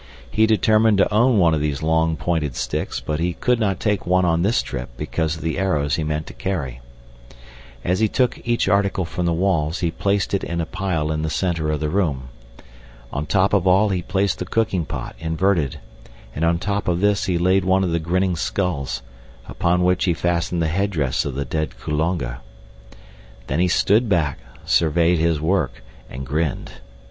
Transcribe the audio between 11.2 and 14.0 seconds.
the center of the room. On top of all